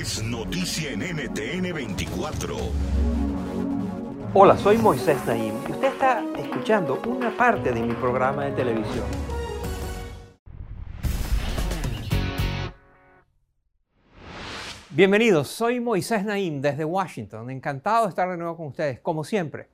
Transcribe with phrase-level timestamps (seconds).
[0.00, 2.56] es noticia en NTN 24.
[4.32, 9.04] Hola, soy Moisés Naim y usted está escuchando una parte de mi programa de televisión.
[14.88, 17.50] Bienvenidos, soy Moisés Naim desde Washington.
[17.50, 19.68] Encantado de estar de nuevo con ustedes, como siempre.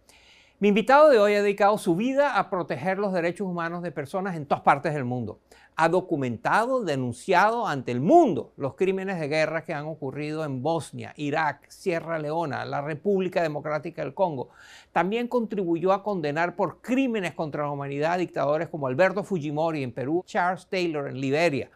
[0.58, 4.36] Mi invitado de hoy ha dedicado su vida a proteger los derechos humanos de personas
[4.36, 5.38] en todas partes del mundo.
[5.76, 11.12] Ha documentado, denunciado ante el mundo los crímenes de guerra que han ocurrido en Bosnia,
[11.18, 14.48] Irak, Sierra Leona, la República Democrática del Congo.
[14.92, 20.24] También contribuyó a condenar por crímenes contra la humanidad dictadores como Alberto Fujimori en Perú,
[20.26, 21.68] Charles Taylor en Liberia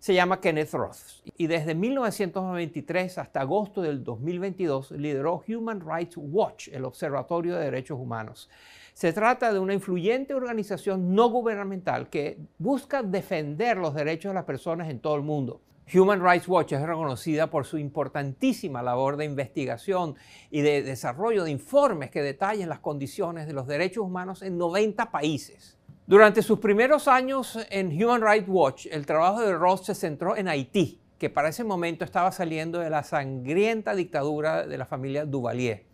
[0.00, 0.96] se llama Kenneth Roth
[1.36, 8.00] y desde 1993 hasta agosto del 2022 lideró Human Rights Watch, el Observatorio de Derechos
[8.00, 8.48] Humanos.
[8.94, 14.44] Se trata de una influyente organización no gubernamental que busca defender los derechos de las
[14.44, 15.60] personas en todo el mundo.
[15.92, 20.14] Human Rights Watch es reconocida por su importantísima labor de investigación
[20.50, 25.10] y de desarrollo de informes que detallan las condiciones de los derechos humanos en 90
[25.10, 25.76] países.
[26.10, 30.48] Durante sus primeros años en Human Rights Watch, el trabajo de Ross se centró en
[30.48, 35.86] Haití, que para ese momento estaba saliendo de la sangrienta dictadura de la familia Duvalier.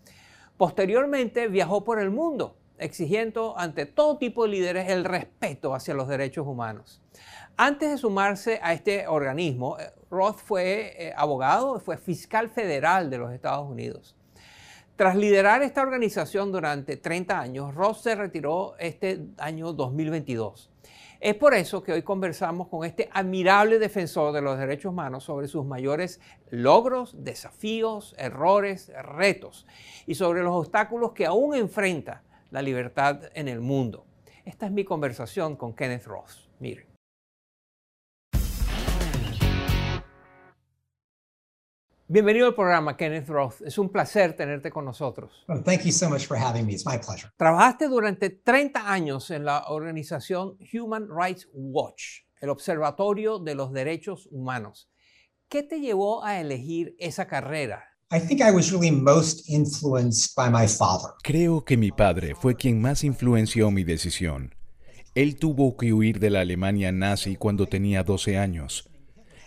[0.57, 6.09] Posteriormente viajó por el mundo, exigiendo ante todo tipo de líderes el respeto hacia los
[6.09, 7.03] derechos humanos.
[7.59, 13.19] Antes de sumarse a este organismo, eh, Roth fue eh, abogado, fue fiscal federal de
[13.19, 14.16] los Estados Unidos.
[14.97, 20.71] Tras liderar esta organización durante 30 años, Ross se retiró este año 2022.
[21.21, 25.49] Es por eso que hoy conversamos con este admirable defensor de los derechos humanos sobre
[25.49, 29.67] sus mayores logros, desafíos, errores, retos
[30.07, 34.07] y sobre los obstáculos que aún enfrenta la libertad en el mundo.
[34.47, 36.49] Esta es mi conversación con Kenneth Ross.
[36.59, 36.96] Miren.
[42.09, 43.63] Bienvenido al programa, Kenneth Roth.
[43.67, 45.45] Es un placer tenerte con nosotros.
[45.49, 46.73] Well, thank you so much for having me.
[46.73, 47.33] It's my pleasure.
[47.37, 54.29] Trabajaste durante 30 años en la organización Human Rights Watch, el Observatorio de los Derechos
[54.31, 54.89] Humanos.
[55.49, 57.83] ¿Qué te llevó a elegir esa carrera?
[58.13, 61.11] I think I was really most influenced by my father.
[61.25, 64.55] Creo que mi padre fue quien más influenció mi decisión.
[65.17, 68.89] Él tuvo que huir de la Alemania nazi cuando tenía 12 años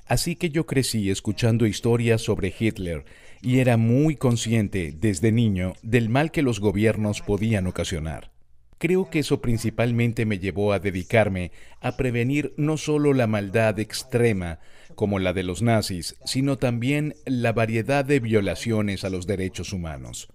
[0.09, 3.05] Así que yo crecí escuchando historias sobre Hitler
[3.43, 8.31] y era muy consciente desde niño del mal que los gobiernos podían ocasionar.
[8.79, 14.57] Creo que eso principalmente me llevó a dedicarme a prevenir no solo la maldad extrema,
[14.95, 20.27] como la de los nazis, sino también la variedad de violaciones a los derechos humanos.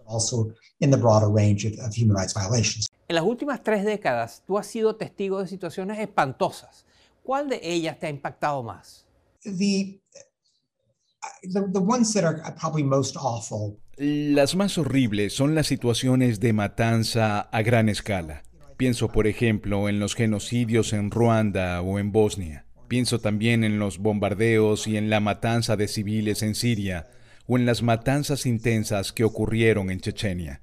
[3.08, 6.86] En las últimas tres décadas, tú has sido testigo de situaciones espantosas.
[7.24, 9.03] ¿Cuál de ellas te ha impactado más?
[13.96, 18.42] Las más horribles son las situaciones de matanza a gran escala.
[18.76, 22.66] Pienso, por ejemplo, en los genocidios en Ruanda o en Bosnia.
[22.88, 27.08] Pienso también en los bombardeos y en la matanza de civiles en Siria
[27.46, 30.62] o en las matanzas intensas que ocurrieron en Chechenia.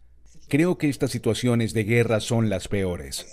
[0.50, 3.26] Creo que estas situaciones de guerra son las peores.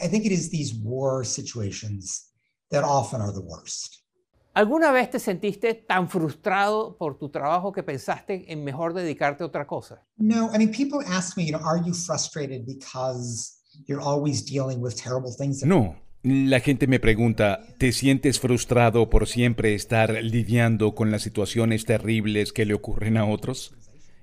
[4.59, 9.47] ¿Alguna vez te sentiste tan frustrado por tu trabajo que pensaste en mejor dedicarte a
[9.47, 10.03] otra cosa?
[10.17, 13.53] No, I mean, people ask me, you know, are you frustrated because
[13.87, 15.65] you're always dealing with terrible things?
[15.65, 15.95] No.
[16.25, 22.53] La gente me pregunta, ¿te sientes frustrado por siempre estar lidiando con las situaciones terribles
[22.53, 23.77] que le ocurren a otros?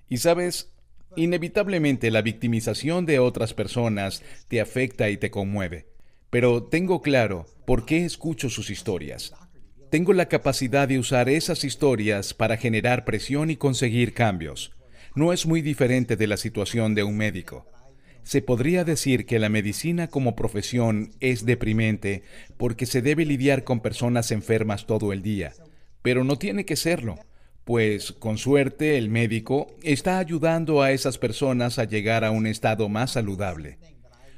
[0.09, 0.69] Y sabes,
[1.16, 5.88] inevitablemente la victimización de otras personas te afecta y te conmueve.
[6.29, 9.31] Pero tengo claro por qué escucho sus historias.
[9.95, 14.73] Tengo la capacidad de usar esas historias para generar presión y conseguir cambios.
[15.16, 17.66] No es muy diferente de la situación de un médico.
[18.22, 22.23] Se podría decir que la medicina como profesión es deprimente
[22.57, 25.53] porque se debe lidiar con personas enfermas todo el día,
[26.01, 27.17] pero no tiene que serlo,
[27.63, 32.89] pues con suerte el médico está ayudando a esas personas a llegar a un estado
[32.89, 33.77] más saludable.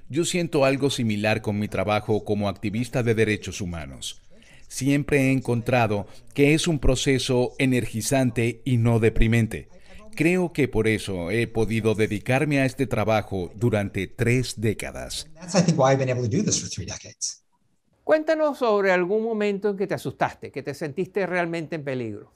[0.08, 4.22] Yo siento algo similar con mi trabajo como activista de derechos humanos
[4.68, 9.70] siempre he encontrado que es un proceso energizante y no deprimente.
[10.16, 15.28] Creo que por eso he podido dedicarme a este trabajo durante tres décadas.
[18.04, 22.34] Cuéntanos sobre algún momento en que te asustaste, que te sentiste realmente en peligro.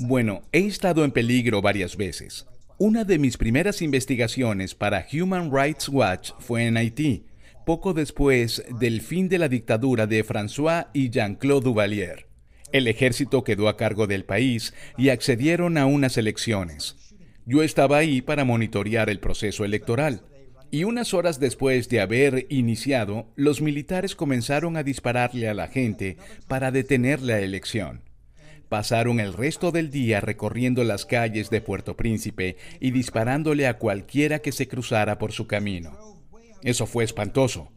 [0.00, 2.46] Bueno, he estado en peligro varias veces.
[2.78, 7.24] Una de mis primeras investigaciones para Human Rights Watch fue en Haití
[7.66, 12.28] poco después del fin de la dictadura de François y Jean-Claude Duvalier.
[12.70, 16.94] El ejército quedó a cargo del país y accedieron a unas elecciones.
[17.44, 20.22] Yo estaba ahí para monitorear el proceso electoral.
[20.70, 26.18] Y unas horas después de haber iniciado, los militares comenzaron a dispararle a la gente
[26.46, 28.02] para detener la elección.
[28.68, 34.38] Pasaron el resto del día recorriendo las calles de Puerto Príncipe y disparándole a cualquiera
[34.38, 36.15] que se cruzara por su camino.
[36.62, 37.70] Eso fue espantoso.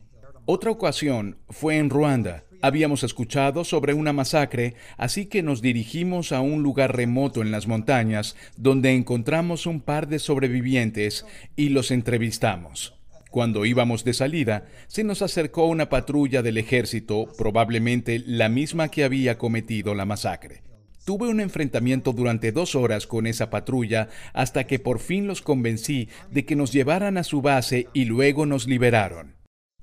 [0.46, 2.44] Otra ocasión fue en Ruanda.
[2.62, 7.68] Habíamos escuchado sobre una masacre, así que nos dirigimos a un lugar remoto en las
[7.68, 12.96] montañas, donde encontramos un par de sobrevivientes y los entrevistamos.
[13.30, 19.04] Cuando íbamos de salida, se nos acercó una patrulla del ejército, probablemente la misma que
[19.04, 20.64] había cometido la masacre.
[21.10, 26.08] Tuve un enfrentamiento durante dos horas con esa patrulla hasta que por fin los convencí
[26.30, 29.36] de que nos llevaran a su base y luego nos liberaron.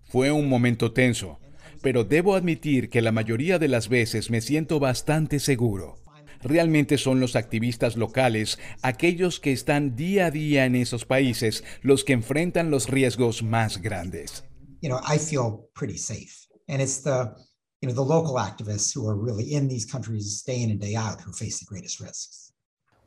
[0.04, 1.40] Fue un momento tenso,
[1.82, 5.96] pero debo admitir que la mayoría de las veces me siento bastante seguro.
[6.42, 12.04] Realmente son los activistas locales, aquellos que están día a día en esos países, los
[12.04, 14.44] que enfrentan los riesgos más grandes.
[14.80, 16.46] You know, I feel pretty safe.
[16.68, 17.32] And it's the,
[17.80, 20.94] you know, the local activists who are really in these countries day in and day
[20.96, 22.52] out who face the greatest risks.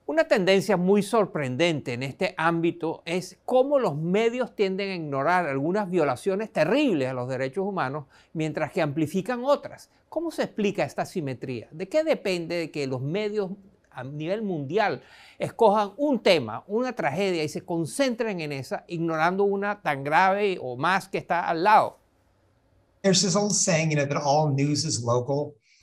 [0.05, 5.87] Una tendencia muy sorprendente en este ámbito es cómo los medios tienden a ignorar algunas
[5.87, 9.91] violaciones terribles a los derechos humanos mientras que amplifican otras.
[10.09, 11.67] ¿Cómo se explica esta simetría?
[11.69, 13.51] ¿De qué depende de que los medios
[13.91, 15.03] a nivel mundial
[15.37, 20.75] escojan un tema, una tragedia y se concentren en esa, ignorando una tan grave o
[20.75, 21.98] más que está al lado?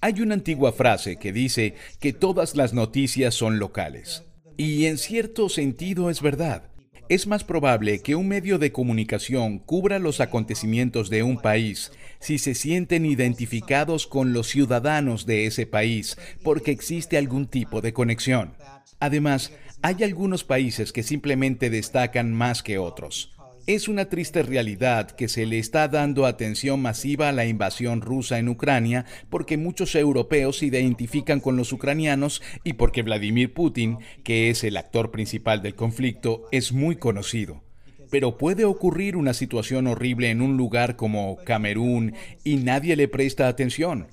[0.00, 4.24] Hay una antigua frase que dice que todas las noticias son locales.
[4.56, 6.70] Y en cierto sentido es verdad.
[7.08, 12.38] Es más probable que un medio de comunicación cubra los acontecimientos de un país si
[12.38, 18.54] se sienten identificados con los ciudadanos de ese país porque existe algún tipo de conexión.
[18.98, 19.52] Además,
[19.82, 23.35] hay algunos países que simplemente destacan más que otros.
[23.66, 28.38] Es una triste realidad que se le está dando atención masiva a la invasión rusa
[28.38, 34.50] en Ucrania porque muchos europeos se identifican con los ucranianos y porque Vladimir Putin, que
[34.50, 37.64] es el actor principal del conflicto, es muy conocido.
[38.08, 42.14] Pero puede ocurrir una situación horrible en un lugar como Camerún
[42.44, 44.06] y nadie le presta atención.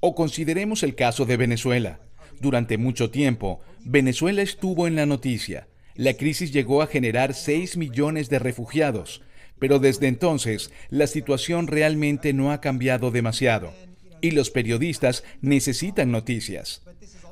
[0.00, 2.00] O consideremos el caso de Venezuela.
[2.40, 8.28] Durante mucho tiempo, Venezuela estuvo en la noticia la crisis llegó a generar 6 millones
[8.28, 9.22] de refugiados,
[9.58, 13.72] pero desde entonces la situación realmente no ha cambiado demasiado
[14.20, 16.82] y los periodistas necesitan noticias.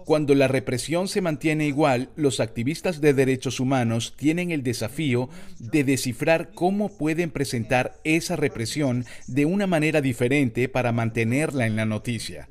[0.04, 5.84] Cuando la represión se mantiene igual, los activistas de derechos humanos tienen el desafío de
[5.84, 12.48] descifrar cómo pueden presentar esa represión de una manera diferente para mantenerla en la noticia.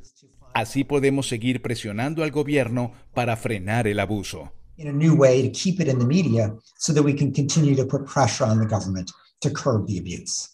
[0.53, 5.49] Así podemos seguir presionando al gobierno para frenar el abuso in a new way to
[5.49, 8.65] keep it in the media so that we can continue to put pressure on the
[8.65, 10.49] government to curb the abuse.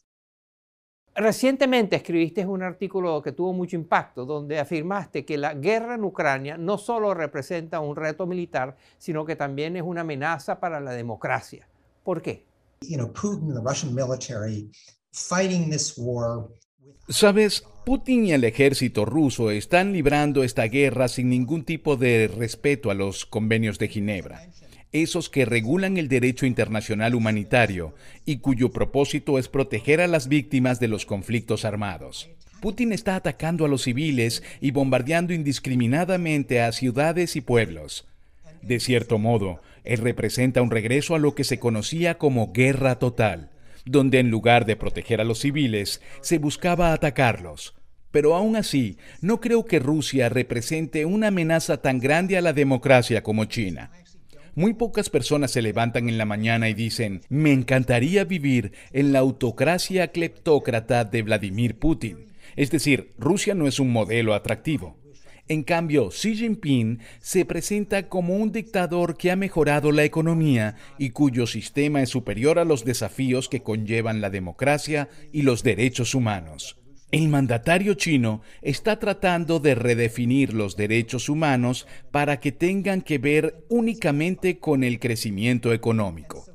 [1.16, 6.58] Recientemente escribiste un artículo que tuvo mucho impacto, donde afirmaste que la guerra en Ucrania
[6.58, 11.68] no solo representa un reto militar, sino que también es una amenaza para la democracia.
[12.04, 12.46] ¿Por qué?
[12.82, 14.70] You know, Putin the Russian military
[15.12, 16.50] fighting this war.
[17.10, 22.92] Sabes, Putin y el ejército ruso están librando esta guerra sin ningún tipo de respeto
[22.92, 24.50] a los convenios de Ginebra,
[24.92, 30.82] esos que regulan el derecho internacional humanitario y cuyo propósito es proteger a las víctimas
[30.82, 32.30] de los conflictos armados.
[32.60, 38.06] Putin está atacando a los civiles y bombardeando indiscriminadamente a ciudades y pueblos.
[38.62, 43.52] De cierto modo, él representa un regreso a lo que se conocía como guerra total
[43.88, 47.74] donde en lugar de proteger a los civiles, se buscaba atacarlos.
[48.12, 53.24] Pero aún así, no creo que Rusia represente una amenaza tan grande a la democracia
[53.24, 53.92] como China.
[54.56, 59.20] Muy pocas personas se levantan en la mañana y dicen, me encantaría vivir en la
[59.20, 62.34] autocracia cleptócrata de Vladimir Putin.
[62.56, 64.98] Es decir, Rusia no es un modelo atractivo.
[65.50, 71.12] En cambio, Xi Jinping se presenta como un dictador que ha mejorado la economía y
[71.12, 76.78] cuyo sistema es superior a los desafíos que conllevan la democracia y los derechos humanos.
[77.10, 83.64] El mandatario chino está tratando de redefinir los derechos humanos para que tengan que ver
[83.70, 86.46] únicamente con el crecimiento económico.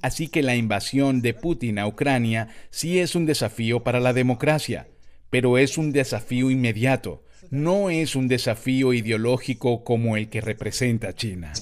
[0.00, 4.88] Así que la invasión de Putin a Ucrania sí es un desafío para la democracia,
[5.28, 11.52] pero es un desafío inmediato, no es un desafío ideológico como el que representa China.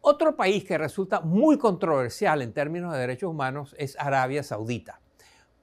[0.00, 5.00] Otro país que resulta muy controversial en términos de derechos humanos es Arabia Saudita.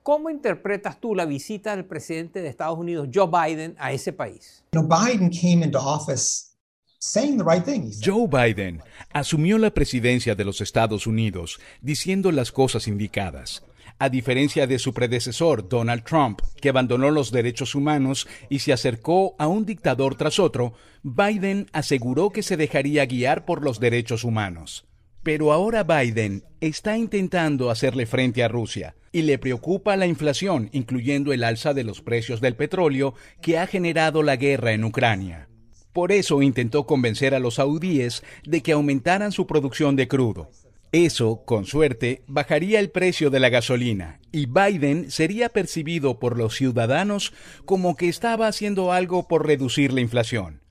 [0.04, 4.62] ¿Cómo interpretas tú la visita del presidente de Estados Unidos, Joe Biden, a ese país?
[4.74, 6.58] Biden came into office
[7.00, 7.90] saying the right thing.
[8.04, 8.82] Joe Biden
[9.14, 13.64] asumió la presidencia de los Estados Unidos diciendo las cosas indicadas.
[13.98, 19.36] A diferencia de su predecesor, Donald Trump, que abandonó los derechos humanos y se acercó
[19.40, 24.86] a un dictador tras otro, Biden aseguró que se dejaría guiar por los derechos humanos.
[25.24, 31.32] Pero ahora Biden está intentando hacerle frente a Rusia y le preocupa la inflación, incluyendo
[31.32, 35.48] el alza de los precios del petróleo que ha generado la guerra en Ucrania.
[35.94, 40.52] Por eso intentó convencer a los saudíes de que aumentaran su producción de crudo.
[40.96, 46.56] Eso, con suerte, bajaría el precio de la gasolina y Biden sería percibido por los
[46.56, 47.34] ciudadanos
[47.66, 50.62] como que estaba haciendo algo por reducir la inflación.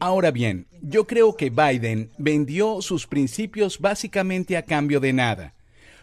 [0.00, 5.54] Ahora bien, yo creo que Biden vendió sus principios básicamente a cambio de nada.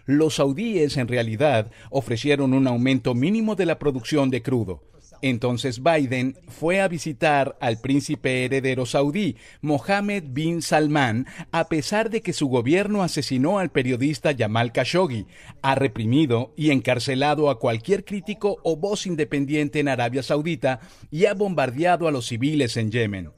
[0.05, 4.83] Los saudíes en realidad ofrecieron un aumento mínimo de la producción de crudo.
[5.21, 12.21] Entonces Biden fue a visitar al príncipe heredero saudí, Mohammed bin Salman, a pesar de
[12.21, 15.25] que su gobierno asesinó al periodista Jamal Khashoggi,
[15.61, 20.79] ha reprimido y encarcelado a cualquier crítico o voz independiente en Arabia Saudita
[21.11, 23.31] y ha bombardeado a los civiles en Yemen.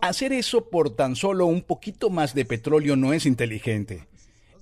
[0.00, 4.06] Hacer eso por tan solo un poquito más de petróleo no es inteligente.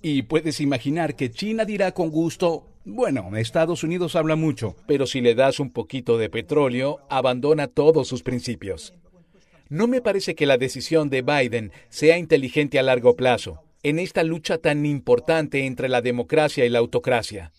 [0.02, 5.20] Y puedes imaginar que China dirá con gusto, bueno, Estados Unidos habla mucho, pero si
[5.20, 8.94] le das un poquito de petróleo, abandona todos sus principios.
[9.68, 14.24] No me parece que la decisión de Biden sea inteligente a largo plazo, en esta
[14.24, 17.52] lucha tan importante entre la democracia y la autocracia.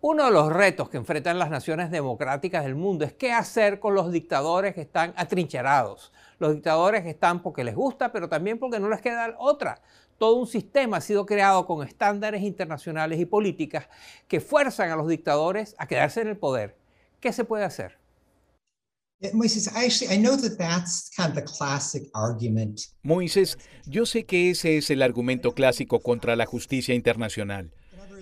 [0.00, 3.94] Uno de los retos que enfrentan las naciones democráticas del mundo es qué hacer con
[3.94, 6.12] los dictadores que están atrincherados.
[6.38, 9.80] Los dictadores que están porque les gusta, pero también porque no les queda otra.
[10.18, 13.88] Todo un sistema ha sido creado con estándares internacionales y políticas
[14.28, 16.76] que fuerzan a los dictadores a quedarse en el poder.
[17.20, 17.98] ¿Qué se puede hacer?
[23.02, 27.72] Moisés, yo sé que ese es el argumento clásico contra la justicia internacional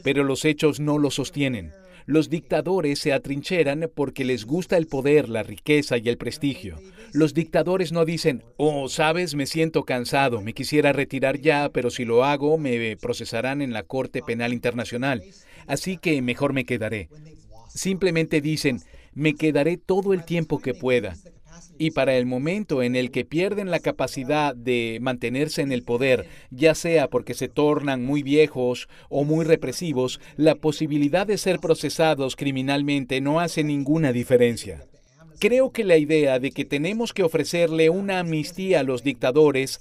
[0.03, 1.73] pero los hechos no lo sostienen.
[2.07, 6.79] Los dictadores se atrincheran porque les gusta el poder, la riqueza y el prestigio.
[7.13, 12.05] Los dictadores no dicen, oh, sabes, me siento cansado, me quisiera retirar ya, pero si
[12.05, 15.23] lo hago me procesarán en la Corte Penal Internacional,
[15.67, 17.09] así que mejor me quedaré.
[17.69, 18.81] Simplemente dicen,
[19.15, 21.17] me quedaré todo el tiempo que pueda
[21.79, 26.27] y para el momento en el que pierden la capacidad de mantenerse en el poder,
[26.51, 32.37] ya sea porque se tornan muy viejos o muy represivos, la posibilidad de ser procesados
[32.37, 34.85] criminalmente no hace ninguna diferencia.
[35.39, 39.81] Creo que la idea de que tenemos que ofrecerle una amnistía a los dictadores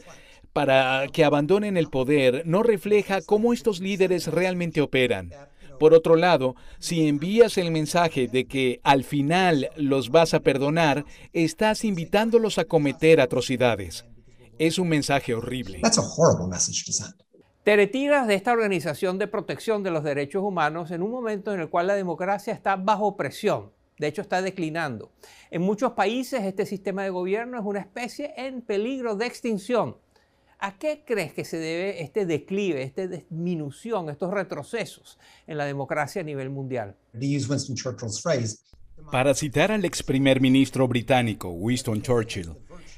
[0.54, 5.32] para que abandonen el poder no refleja cómo estos líderes realmente operan.
[5.82, 11.06] Por otro lado, si envías el mensaje de que al final los vas a perdonar,
[11.34, 14.06] estás invitándolos a cometer atrocidades.
[14.60, 15.82] Es un mensaje horrible.
[17.64, 21.62] Te retiras de esta organización de protección de los derechos humanos en un momento en
[21.62, 23.72] el cual la democracia está bajo presión.
[23.98, 25.12] De hecho, está declinando.
[25.50, 29.98] En muchos países este sistema de gobierno es una especie en peligro de extinción.
[30.64, 36.22] ¿A qué crees que se debe este declive, esta disminución, estos retrocesos en la democracia
[36.22, 36.96] a nivel mundial?
[39.12, 42.52] Para citar al ex primer ministro británico Winston Churchill,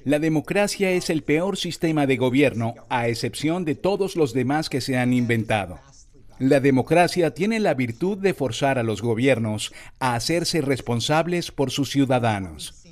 [0.03, 4.81] la democracia es el peor sistema de gobierno a excepción de todos los demás que
[4.81, 5.79] se han inventado.
[6.39, 11.91] La democracia tiene la virtud de forzar a los gobiernos a hacerse responsables por sus
[11.91, 12.82] ciudadanos.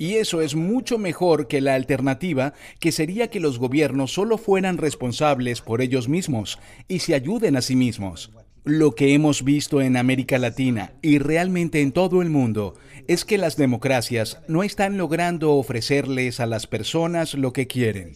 [0.00, 4.78] Y eso es mucho mejor que la alternativa, que sería que los gobiernos solo fueran
[4.78, 8.30] responsables por ellos mismos y se ayuden a sí mismos.
[8.64, 12.76] Lo que hemos visto en América Latina y realmente en todo el mundo
[13.08, 18.14] es que las democracias no están logrando ofrecerles a las personas lo que quieren.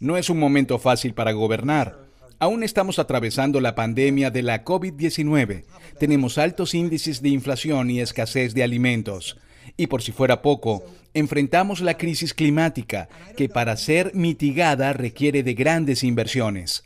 [0.00, 2.08] No es un momento fácil para gobernar.
[2.40, 5.62] Aún estamos atravesando la pandemia de la COVID-19.
[6.00, 9.36] Tenemos altos índices de inflación y escasez de alimentos.
[9.76, 10.84] Y por si fuera poco,
[11.14, 16.84] enfrentamos la crisis climática, que para ser mitigada requiere de grandes inversiones.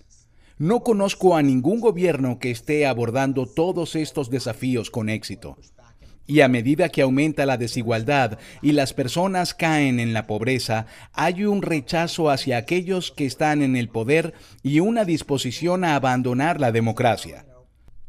[0.59, 5.57] No conozco a ningún gobierno que esté abordando todos estos desafíos con éxito.
[6.27, 11.45] Y a medida que aumenta la desigualdad y las personas caen en la pobreza, hay
[11.45, 16.71] un rechazo hacia aquellos que están en el poder y una disposición a abandonar la
[16.71, 17.45] democracia.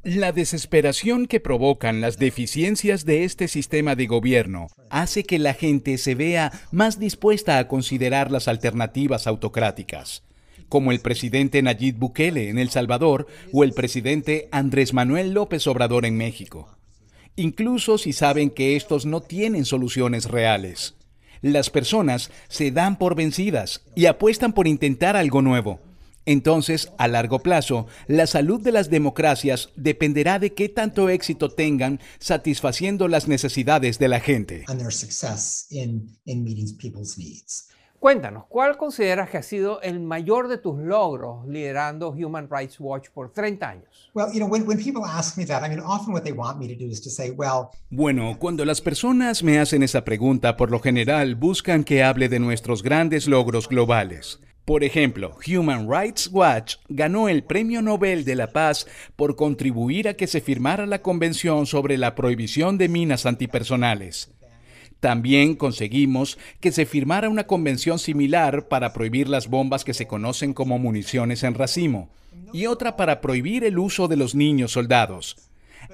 [0.03, 5.98] La desesperación que provocan las deficiencias de este sistema de gobierno hace que la gente
[5.98, 10.24] se vea más dispuesta a considerar las alternativas autocráticas.
[10.67, 16.03] como el presidente Nayib Bukele en El Salvador o el presidente Andrés Manuel López Obrador
[16.03, 16.67] en México.
[17.36, 20.95] Incluso si saben que estos no tienen soluciones reales.
[21.41, 25.79] Las personas se dan por vencidas y apuestan por intentar algo nuevo.
[26.25, 32.00] Entonces, a largo plazo, la salud de las democracias dependerá de qué tanto éxito tengan
[32.20, 34.63] satisfaciendo las necesidades de la gente.
[38.03, 43.08] Cuéntanos, ¿cuál consideras que ha sido el mayor de tus logros liderando Human Rights Watch
[43.13, 44.12] por 30 años?
[47.89, 52.39] Bueno, cuando las personas me hacen esa pregunta, por lo general buscan que hable de
[52.39, 54.42] nuestros grandes logros globales.
[54.65, 60.13] Por ejemplo, Human Rights Watch ganó el Premio Nobel de la Paz por contribuir a
[60.13, 64.32] que se firmara la Convención sobre la Prohibición de Minas Antipersonales.
[65.01, 70.53] También conseguimos que se firmara una convención similar para prohibir las bombas que se conocen
[70.53, 72.10] como municiones en racimo
[72.53, 75.36] y otra para prohibir el uso de los niños soldados.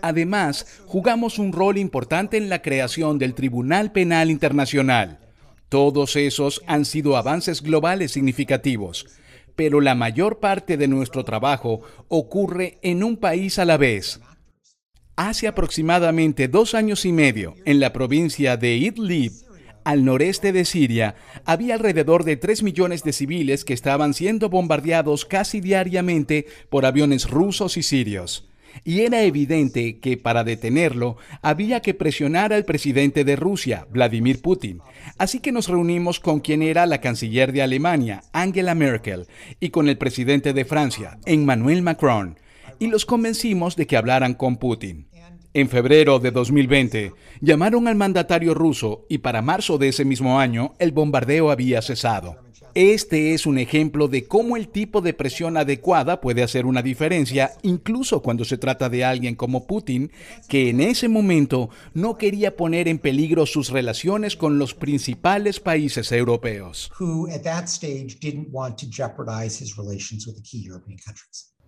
[0.04, 5.18] Además, jugamos un rol importante en la creación del Tribunal Penal Internacional.
[5.70, 9.06] Todos esos han sido avances globales significativos,
[9.56, 14.20] pero la mayor parte de nuestro trabajo ocurre en un país a la vez.
[15.16, 19.32] Hace aproximadamente dos años y medio, en la provincia de Idlib,
[19.84, 25.26] al noreste de Siria, había alrededor de 3 millones de civiles que estaban siendo bombardeados
[25.26, 28.49] casi diariamente por aviones rusos y sirios.
[28.84, 34.82] Y era evidente que para detenerlo había que presionar al presidente de Rusia, Vladimir Putin.
[35.18, 39.28] Así que nos reunimos con quien era la canciller de Alemania, Angela Merkel,
[39.60, 42.38] y con el presidente de Francia, Emmanuel Macron,
[42.80, 45.10] y los convencimos de que hablaran con Putin.
[45.54, 47.12] En febrero de 2020,
[47.42, 52.38] llamaron al mandatario ruso y para marzo de ese mismo año el bombardeo había cesado.
[52.76, 57.52] Este es un ejemplo de cómo el tipo de presión adecuada puede hacer una diferencia,
[57.64, 60.12] incluso cuando se trata de alguien como Putin,
[60.48, 66.12] que en ese momento no quería poner en peligro sus relaciones con los principales países
[66.12, 66.92] europeos.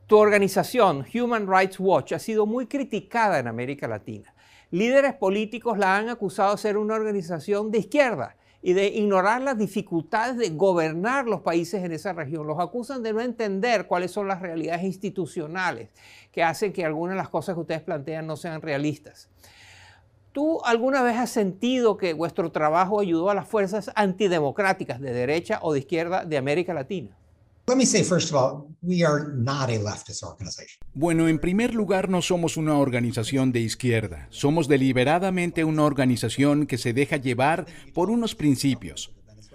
[0.08, 4.36] Tu organización, Human Rights Watch, ha sido muy criticada en América Latina.
[4.70, 9.58] Líderes políticos la han acusado de ser una organización de izquierda y de ignorar las
[9.58, 12.46] dificultades de gobernar los países en esa región.
[12.46, 15.90] Los acusan de no entender cuáles son las realidades institucionales
[16.32, 19.30] que hacen que algunas de las cosas que ustedes plantean no sean realistas.
[20.32, 25.60] ¿Tú alguna vez has sentido que vuestro trabajo ayudó a las fuerzas antidemocráticas de derecha
[25.62, 27.18] o de izquierda de América Latina?
[30.94, 34.28] Bueno, en primer lugar, no somos una organización de izquierda.
[34.30, 39.12] Somos deliberadamente una organización que se deja llevar por unos principios.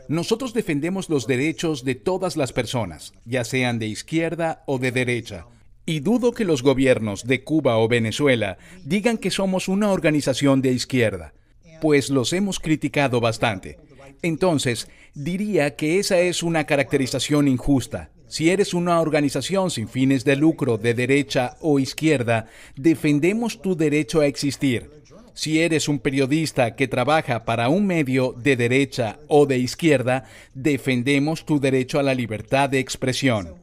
[0.08, 5.46] Nosotros defendemos los derechos de todas las personas, ya sean de izquierda o de derecha.
[5.84, 10.72] Y dudo que los gobiernos de Cuba o Venezuela digan que somos una organización de
[10.72, 11.34] izquierda,
[11.80, 13.78] pues los hemos criticado bastante.
[14.22, 18.10] Entonces, diría que esa es una caracterización injusta.
[18.28, 24.20] Si eres una organización sin fines de lucro de derecha o izquierda, defendemos tu derecho
[24.20, 24.90] a existir.
[25.32, 30.24] Si eres un periodista que trabaja para un medio de derecha o de izquierda,
[30.54, 33.54] defendemos tu derecho a la libertad de expresión.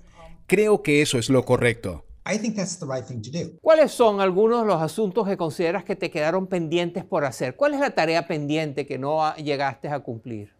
[0.47, 2.05] Creo que eso es lo correcto.
[3.61, 7.55] ¿Cuáles son algunos de los asuntos que consideras que te quedaron pendientes por hacer?
[7.55, 10.53] ¿Cuál es la tarea pendiente que no llegaste a cumplir?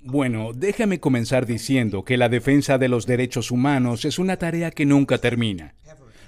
[0.00, 4.86] Bueno, déjame comenzar diciendo que la defensa de los derechos humanos es una tarea que
[4.86, 5.74] nunca termina.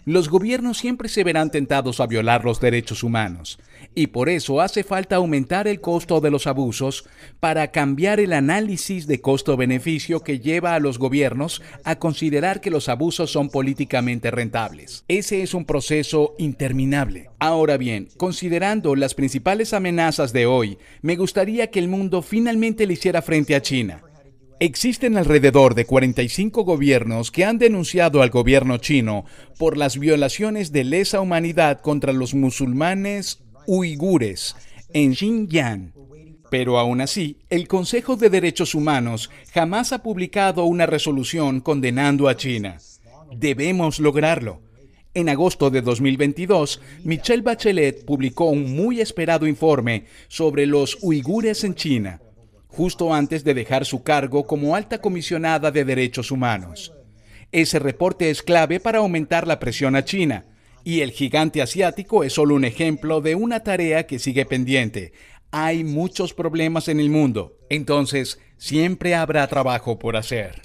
[0.04, 3.58] Los gobiernos siempre se verán tentados a violar los derechos humanos,
[3.94, 7.04] y por eso hace falta aumentar el costo de los abusos
[7.38, 12.88] para cambiar el análisis de costo-beneficio que lleva a los gobiernos a considerar que los
[12.88, 15.04] abusos son políticamente rentables.
[15.08, 17.30] Ese es un proceso interminable.
[17.38, 22.94] Ahora bien, considerando las principales amenazas de hoy, me gustaría que el mundo finalmente le
[22.94, 24.02] hiciera frente a China.
[24.62, 29.24] Existen alrededor de 45 gobiernos que han denunciado al gobierno chino
[29.56, 34.54] por las violaciones de lesa humanidad contra los musulmanes uigures
[34.92, 35.94] en Xinjiang.
[36.50, 42.36] Pero aún así, el Consejo de Derechos Humanos jamás ha publicado una resolución condenando a
[42.36, 42.76] China.
[43.34, 44.60] Debemos lograrlo.
[45.14, 51.74] En agosto de 2022, Michelle Bachelet publicó un muy esperado informe sobre los uigures en
[51.74, 52.20] China
[52.70, 56.92] justo antes de dejar su cargo como alta comisionada de derechos humanos.
[57.52, 60.46] Ese reporte es clave para aumentar la presión a China,
[60.84, 65.12] y el gigante asiático es solo un ejemplo de una tarea que sigue pendiente.
[65.50, 70.62] Hay muchos problemas en el mundo, entonces siempre habrá trabajo por hacer.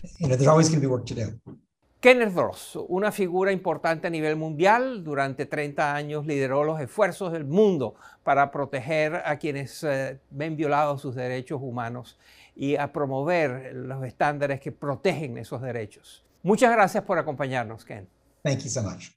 [2.06, 7.46] Kenneth Ross, una figura importante a nivel mundial, durante 30 años lideró los esfuerzos del
[7.46, 12.20] mundo para proteger a quienes eh, ven violados sus derechos humanos
[12.56, 16.24] y a promover los estándares que protegen esos derechos.
[16.44, 18.08] Muchas gracias por acompañarnos, Ken.
[18.44, 19.08] Thank you so much.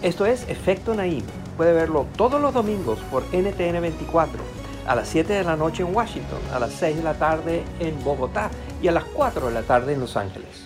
[0.00, 1.26] Esto es Efecto Naim.
[1.58, 4.42] Puede verlo todos los domingos por NTN 24,
[4.86, 8.02] a las 7 de la noche en Washington, a las 6 de la tarde en
[8.02, 10.65] Bogotá y a las 4 de la tarde en Los Ángeles.